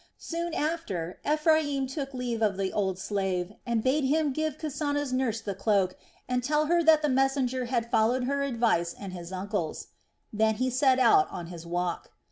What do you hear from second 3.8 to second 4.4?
bade him